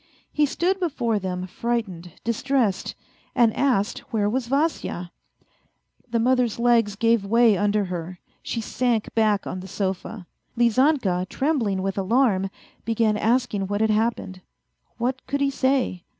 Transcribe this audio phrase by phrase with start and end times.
[0.33, 2.95] He stood before them frightened, distressed,
[3.35, 5.11] and asked where was Vasya?
[6.09, 10.25] The mother's legs gave way under her; she sank back on the sofa.
[10.57, 12.49] Lizanka, trembling with alarm,
[12.83, 14.41] began asking what had happened.
[14.97, 16.03] What could he say